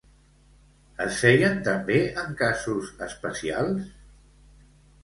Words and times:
Es 1.05 1.19
feien 1.25 1.61
també 1.67 1.99
en 2.23 2.35
casos 2.41 2.91
especials? 3.11 3.87